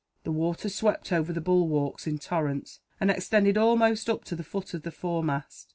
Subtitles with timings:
[0.23, 4.73] The water swept over the bulwarks in torrents, and extended almost up to the foot
[4.73, 5.67] of the foremast.